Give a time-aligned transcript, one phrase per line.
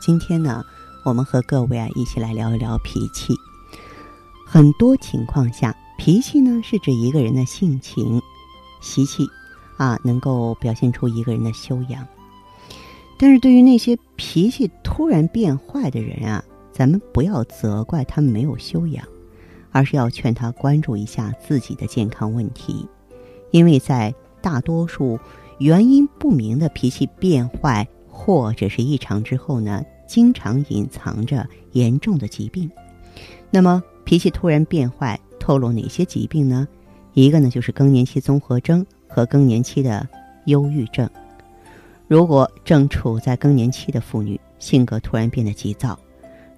[0.00, 0.64] 今天呢，
[1.04, 3.34] 我们和各位啊一起来聊一聊脾气。
[4.44, 8.20] 很多情况下，脾气呢是指一个人的性情、
[8.80, 9.26] 习气。
[9.76, 12.06] 啊，能够表现出一个人的修养。
[13.18, 19.04] 但是对于那些脾气突然变坏的人啊，咱们不要责怪他们没有修养，
[19.72, 22.86] 而是要劝他关注一下自己的健康问题。
[23.50, 25.18] 因为在大多数
[25.58, 32.70] 原因不明的脾气变坏或者是异常之后呢，经常隐藏着严重的疾病。
[33.50, 36.66] 那么脾气突然变坏，透露哪些疾病呢？
[37.12, 38.86] 一个呢就是更年期综合征。
[39.06, 40.08] 和更年期的
[40.46, 41.08] 忧郁症，
[42.08, 45.96] 如果正处在更年期的妇女，性格突然变得急躁，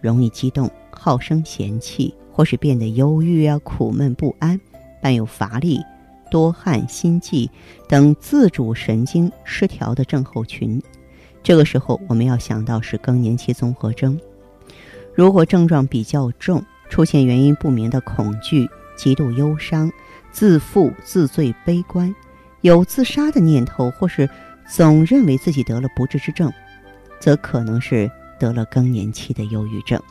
[0.00, 4.58] 容易激动，好生嫌弃，或是变得忧郁啊、苦闷不安，
[5.02, 5.78] 伴有乏力、
[6.30, 7.50] 多汗、心悸
[7.86, 10.82] 等自主神经失调的症候群，
[11.46, 14.18] 这个时候我们要想到是更年期综合征。
[15.14, 19.88] 如果症状比较重，出现原因不明的恐惧、极度忧伤、
[20.32, 22.12] 自负、自罪、悲观。
[22.62, 24.28] 有自杀的念头，或是
[24.68, 26.52] 总认为自己得了不治之症，
[27.20, 28.10] 则可能是
[28.40, 30.02] 得了更年期的忧郁症。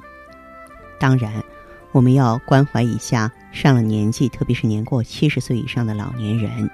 [0.98, 1.44] 当然，
[1.92, 6.70] 我们要关怀一下上了年纪，特别是年过七十岁以上的老年人。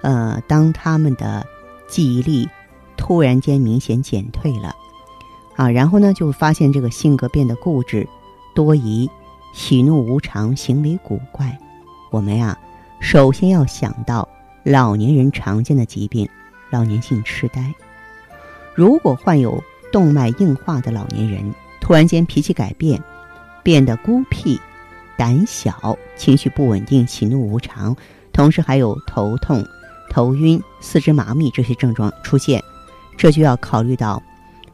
[0.00, 1.46] 呃，当他们的
[1.86, 2.48] 记忆力
[2.96, 4.74] 突然间明显减退了，
[5.56, 8.08] 啊，然后呢，就发现这个性格变得固执、
[8.54, 9.08] 多疑、
[9.54, 11.58] 喜怒无常、行为古怪。
[12.10, 12.58] 我们呀，
[13.00, 14.28] 首先要想到。
[14.64, 16.28] 老年人常见的疾病，
[16.70, 17.74] 老年性痴呆。
[18.76, 23.02] 如果患有动脉硬化的老年人突然间脾气改变，
[23.64, 24.60] 变得孤僻、
[25.16, 27.96] 胆小、情绪不稳定、喜怒无常，
[28.32, 29.66] 同时还有头痛、
[30.10, 32.62] 头晕、四肢麻痹这些症状出现，
[33.22, 34.20] 这就要考虑到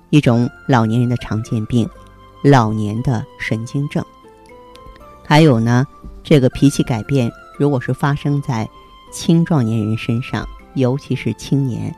[0.09, 1.87] 一种老年人的常见病——
[2.43, 4.03] 老年的神经症。
[5.23, 5.87] 还有呢，
[6.25, 8.67] 这个脾气改变，如果是发生在
[9.13, 11.95] 青壮年人身上，尤其是青年，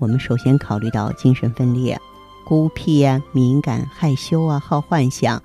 [0.00, 1.96] 我们首先考虑到精神分裂、
[2.44, 5.40] 孤僻啊、敏感、害羞啊、好幻想、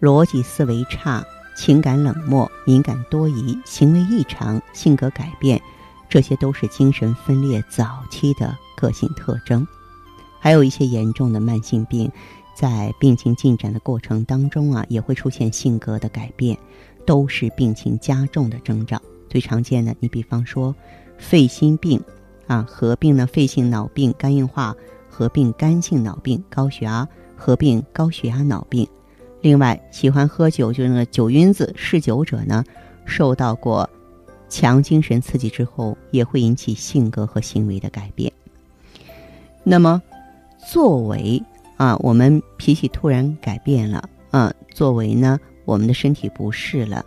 [0.00, 1.22] 逻辑思维差、
[1.56, 5.62] 情感冷漠、敏感多疑、行为异常、性格改变，
[6.08, 9.64] 这些都是精神分裂早期的个性特征。
[10.44, 12.12] 还有一些严重的慢性病，
[12.54, 16.54] 在病情进展的过程当中啊，也会出现性格的改变，
[17.06, 19.00] 都是病情加重的征兆。
[19.30, 20.76] 最常见的，你比方说，
[21.16, 21.98] 肺心病，
[22.46, 24.76] 啊，合并呢肺性脑病、肝硬化，
[25.08, 28.86] 合并肝性脑病、高血压，合并高血压脑病。
[29.40, 32.62] 另外，喜欢喝酒，就是那个酒晕子、嗜酒者呢，
[33.06, 33.88] 受到过
[34.50, 38.30] 强精神刺激之后，也会引起性格和行为的改变。
[39.62, 40.02] 那么，
[40.70, 41.42] 作为
[41.76, 47.04] 啊，我们脾气突然改变了，啊，作为呢，我们的身体不适了。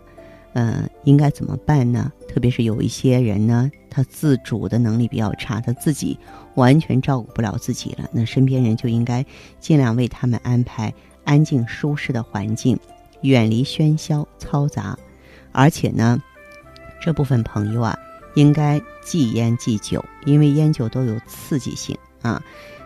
[0.54, 2.10] 呃，应该怎么办呢？
[2.26, 6.18] 特别是有一些人呢，他自主的能力比较差，他自己
[6.54, 8.08] 完全照顾不了自己了。
[8.12, 9.24] 那身边人就应该
[9.60, 10.92] 尽量为他们安排
[11.24, 12.78] 安静舒适的环境，
[13.20, 14.98] 远离喧嚣嘈杂。
[15.52, 16.20] 而且呢，
[17.00, 17.96] 这部分朋友啊，
[18.34, 22.42] 应该忌烟忌酒，因为烟酒都有刺激性啊。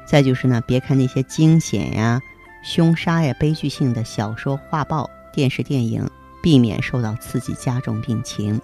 [0.07, 2.21] 再就是呢，别看那些惊险呀、
[2.63, 6.09] 凶杀呀、悲剧性的小说、画报、电视、电影。
[6.43, 8.61] 避免受到刺激加重病情，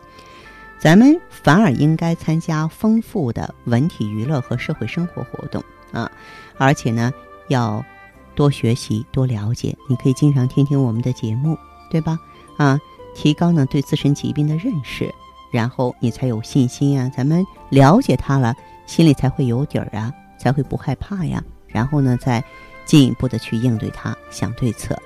[0.80, 5.62] 咱们反而应该参加丰富的文体娱乐和社会生活活动
[5.92, 6.10] 啊！
[6.56, 7.12] 而且呢，
[7.46, 7.80] 要
[8.34, 9.78] 多学习、多了解。
[9.88, 11.56] 你可以经常听听我们的节目，
[11.88, 12.18] 对吧？
[12.56, 12.76] 啊，
[13.14, 15.14] 提高呢对自身疾病的认识，
[15.52, 17.08] 然后你才有信心啊。
[17.16, 18.56] 咱们了解它了，
[18.86, 21.42] 心里才会有底儿啊，才会不害怕呀。
[21.66, 22.42] 然后呢，再
[22.86, 24.96] 进一步的去应对它，想对策。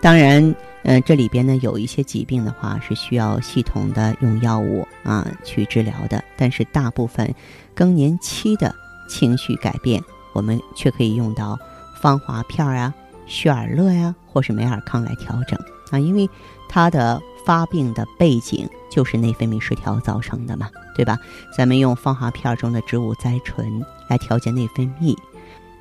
[0.00, 0.54] 当然。
[0.84, 7.32] 嗯，这里边呢有一些疾病的话是需要系统的用药物啊去治疗的，但是大部分
[7.72, 8.74] 更年期的
[9.08, 10.02] 情绪改变，
[10.32, 11.56] 我们却可以用到
[12.00, 12.92] 芳华片儿啊、
[13.28, 15.56] 血尔乐呀，或是美尔康来调整
[15.92, 16.28] 啊，因为
[16.68, 21.18] 它的发病的背景就是内分泌失调造成的嘛，对吧？
[21.56, 25.16] 咱们用芳华片中的植物甾醇来调节内分泌，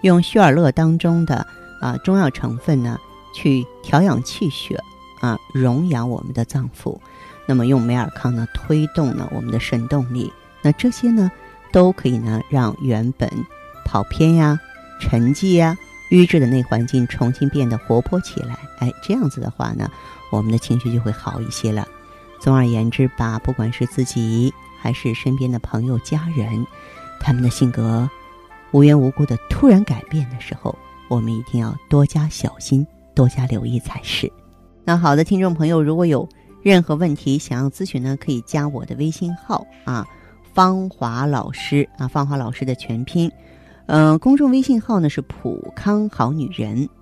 [0.01, 1.45] 用血尔乐当中的。
[1.81, 2.95] 啊中药成分呢，
[3.33, 4.79] 去调养气血
[5.19, 6.95] 啊，荣养我们的脏腑。
[7.47, 10.31] 那么用美尔康呢，推动呢我们的肾动力。
[10.61, 11.31] 那这些呢，
[11.71, 13.27] 都可以呢让原本
[13.83, 14.59] 跑偏呀、
[14.99, 15.75] 沉寂呀、
[16.11, 18.55] 瘀滞的内环境重新变得活泼起来。
[18.81, 19.89] 哎，这样子的话呢，
[20.31, 21.87] 我们的情绪就会好一些了。
[22.39, 26.65] 总而言之吧，不管是自己还是身边的朋友、家人，
[27.19, 28.09] 他们的性格
[28.71, 30.75] 无缘无故的突然改变的时候，
[31.07, 34.31] 我们一定要多加小心、多加留意才是。
[34.83, 36.27] 那好的，听众朋友，如果有
[36.63, 40.05] 任何问题想要咨询呢，可以加我的微信号啊。
[40.53, 43.31] 芳华老师啊，芳华老师的全拼，
[43.85, 46.89] 嗯，公众微信号呢是普康好女人。